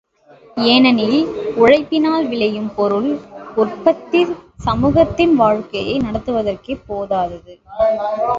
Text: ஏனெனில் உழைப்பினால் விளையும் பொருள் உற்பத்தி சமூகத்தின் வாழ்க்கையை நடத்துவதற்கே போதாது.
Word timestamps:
ஏனெனில் 0.65 1.19
உழைப்பினால் 1.55 2.25
விளையும் 2.27 2.71
பொருள் 2.75 3.09
உற்பத்தி 3.55 4.21
சமூகத்தின் 4.63 5.35
வாழ்க்கையை 5.35 5.95
நடத்துவதற்கே 5.99 6.77
போதாது. 6.87 7.53